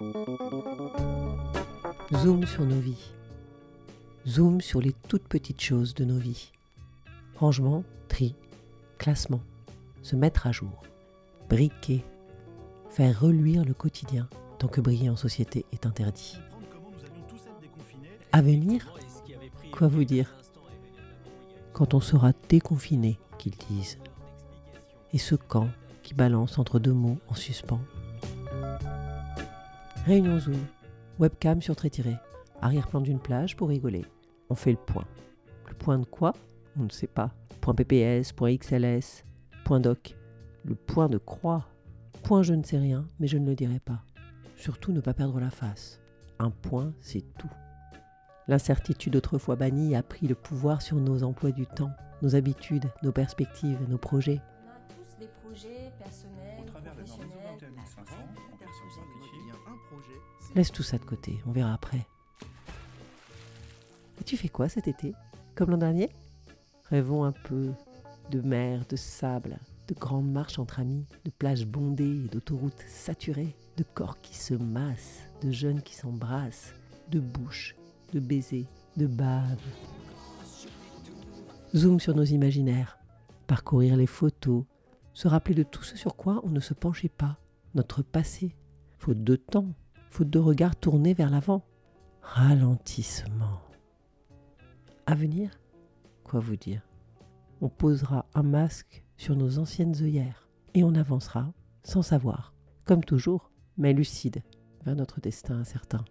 Zoom 0.00 0.14
sur 2.46 2.64
nos 2.64 2.78
vies. 2.78 3.10
Zoom 4.28 4.60
sur 4.60 4.80
les 4.80 4.92
toutes 5.08 5.26
petites 5.26 5.60
choses 5.60 5.92
de 5.94 6.04
nos 6.04 6.18
vies. 6.18 6.52
Rangement, 7.34 7.82
tri, 8.06 8.36
classement, 8.96 9.40
se 10.02 10.14
mettre 10.14 10.46
à 10.46 10.52
jour, 10.52 10.84
briquer, 11.48 12.04
faire 12.90 13.20
reluire 13.20 13.64
le 13.64 13.74
quotidien 13.74 14.28
tant 14.60 14.68
que 14.68 14.80
briller 14.80 15.10
en 15.10 15.16
société 15.16 15.66
est 15.72 15.84
interdit. 15.84 16.38
À 18.30 18.40
venir 18.40 18.94
Quoi 19.72 19.88
vous 19.88 20.04
dire? 20.04 20.32
Quand 21.72 21.94
on 21.94 22.00
sera 22.00 22.30
déconfiné, 22.48 23.18
qu'ils 23.36 23.56
disent. 23.68 23.98
Et 25.12 25.18
ce 25.18 25.34
camp 25.34 25.68
qui 26.04 26.14
balance 26.14 26.56
entre 26.58 26.78
deux 26.78 26.92
mots 26.92 27.18
en 27.28 27.34
suspens. 27.34 27.80
Réunion 30.08 30.38
Zoom, 30.38 30.56
webcam 31.18 31.60
sur 31.60 31.76
trait 31.76 31.90
tiré, 31.90 32.16
arrière-plan 32.62 33.02
d'une 33.02 33.20
plage 33.20 33.56
pour 33.56 33.68
rigoler. 33.68 34.06
On 34.48 34.54
fait 34.54 34.70
le 34.70 34.78
point. 34.78 35.04
Le 35.68 35.74
point 35.74 35.98
de 35.98 36.06
quoi? 36.06 36.32
On 36.80 36.84
ne 36.84 36.88
sait 36.88 37.06
pas. 37.06 37.30
Point 37.60 37.74
PPS, 37.74 38.32
point 38.32 38.56
XLS, 38.56 39.26
point 39.66 39.80
doc. 39.80 40.16
Le 40.64 40.76
point 40.76 41.10
de 41.10 41.18
croix. 41.18 41.68
Point 42.22 42.42
je 42.42 42.54
ne 42.54 42.62
sais 42.62 42.78
rien, 42.78 43.06
mais 43.20 43.26
je 43.26 43.36
ne 43.36 43.46
le 43.46 43.54
dirai 43.54 43.80
pas. 43.80 44.02
Surtout 44.56 44.92
ne 44.92 45.02
pas 45.02 45.12
perdre 45.12 45.40
la 45.40 45.50
face. 45.50 46.00
Un 46.38 46.48
point, 46.48 46.94
c'est 47.00 47.34
tout. 47.36 47.52
L'incertitude 48.46 49.14
autrefois 49.14 49.56
bannie 49.56 49.94
a 49.94 50.02
pris 50.02 50.26
le 50.26 50.34
pouvoir 50.34 50.80
sur 50.80 50.96
nos 50.96 51.22
emplois 51.22 51.52
du 51.52 51.66
temps, 51.66 51.92
nos 52.22 52.34
habitudes, 52.34 52.90
nos 53.02 53.12
perspectives, 53.12 53.86
nos 53.90 53.98
projets. 53.98 54.40
On 54.40 54.70
a 54.70 54.88
tous 54.88 55.18
des 55.20 55.28
projets 55.44 55.92
personnels, 55.98 56.64
professionnels. 56.64 57.28
Laisse 60.54 60.72
tout 60.72 60.82
ça 60.82 60.98
de 60.98 61.04
côté, 61.04 61.38
on 61.46 61.52
verra 61.52 61.72
après. 61.72 62.06
Et 64.20 64.24
tu 64.24 64.36
fais 64.36 64.48
quoi 64.48 64.68
cet 64.68 64.88
été 64.88 65.14
Comme 65.54 65.70
l'an 65.70 65.78
dernier? 65.78 66.10
Rêvons 66.90 67.24
un 67.24 67.32
peu 67.32 67.70
de 68.30 68.40
mer, 68.40 68.84
de 68.88 68.96
sable, 68.96 69.58
de 69.88 69.94
grandes 69.94 70.30
marches 70.30 70.58
entre 70.58 70.80
amis, 70.80 71.06
de 71.24 71.30
plages 71.30 71.66
bondées 71.66 72.24
et 72.24 72.28
d'autoroutes 72.28 72.84
saturées, 72.88 73.54
de 73.76 73.84
corps 73.94 74.20
qui 74.20 74.36
se 74.36 74.54
massent, 74.54 75.28
de 75.42 75.50
jeunes 75.50 75.82
qui 75.82 75.94
s'embrassent, 75.94 76.74
de 77.10 77.20
bouches 77.20 77.76
de 78.12 78.20
baisers, 78.20 78.66
de 78.96 79.06
baves. 79.06 79.58
Zoom 81.74 82.00
sur 82.00 82.14
nos 82.14 82.24
imaginaires, 82.24 82.98
parcourir 83.46 83.96
les 83.96 84.06
photos, 84.06 84.64
se 85.12 85.28
rappeler 85.28 85.54
de 85.54 85.62
tout 85.62 85.82
ce 85.82 85.96
sur 85.96 86.16
quoi 86.16 86.40
on 86.44 86.48
ne 86.48 86.60
se 86.60 86.74
penchait 86.74 87.10
pas, 87.10 87.38
notre 87.74 88.02
passé, 88.02 88.56
faute 88.98 89.22
de 89.22 89.36
temps, 89.36 89.74
faute 90.10 90.30
de 90.30 90.38
regard 90.38 90.76
tourné 90.76 91.14
vers 91.14 91.30
l'avant. 91.30 91.64
Ralentissement. 92.22 93.60
À 95.06 95.14
venir? 95.14 95.50
Quoi 96.24 96.40
vous 96.40 96.56
dire? 96.56 96.82
On 97.60 97.68
posera 97.68 98.26
un 98.34 98.42
masque 98.42 99.04
sur 99.16 99.36
nos 99.36 99.58
anciennes 99.58 99.94
œillères 100.02 100.48
et 100.74 100.84
on 100.84 100.94
avancera 100.94 101.52
sans 101.82 102.02
savoir, 102.02 102.52
comme 102.84 103.04
toujours, 103.04 103.50
mais 103.76 103.92
lucide, 103.92 104.42
vers 104.84 104.94
notre 104.94 105.20
destin 105.20 105.58
incertain. 105.58 106.04